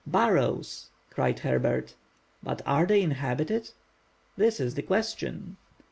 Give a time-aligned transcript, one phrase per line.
[0.07, 1.93] "Burrows!" cried Herbert.
[2.41, 3.69] "But are they inhabited?"
[4.35, 5.57] "That is the question."